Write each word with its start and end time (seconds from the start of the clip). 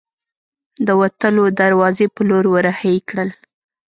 د 0.87 0.89
وتلو 1.01 1.45
دروازې 1.59 2.05
په 2.15 2.21
لور 2.29 2.45
ور 2.49 2.65
هۍ 2.79 2.97
کړل. 3.09 3.29